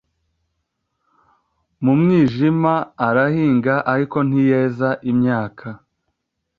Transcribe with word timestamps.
mu 1.83 1.93
mwijima 1.99 2.73
arahinga 3.07 3.73
ariko 3.93 4.17
ntiyeza 4.27 4.89
imyaka 5.11 5.67